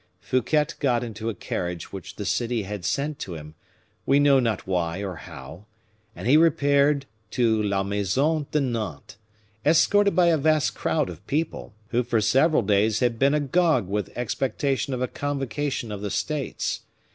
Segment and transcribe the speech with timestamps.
[0.19, 3.53] Fouquet got into a carriage which the city had sent to him,
[4.03, 5.67] we know not why or how,
[6.15, 9.17] and he repaired to la Maison de Nantes,
[9.63, 14.09] escorted by a vast crowd of people, who for several days had been agog with
[14.17, 16.79] expectation of a convocation of the States.